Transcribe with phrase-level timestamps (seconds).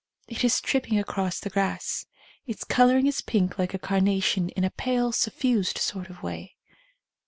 [0.27, 2.07] It is tripping across the grass.
[2.47, 6.55] Its colouring is pink like a carnation in a pale, suffused sort of way.